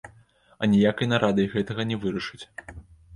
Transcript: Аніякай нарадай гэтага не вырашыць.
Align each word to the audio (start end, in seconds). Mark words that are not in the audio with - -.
Аніякай 0.67 1.09
нарадай 1.11 1.47
гэтага 1.55 1.85
не 1.91 1.99
вырашыць. 2.07 2.41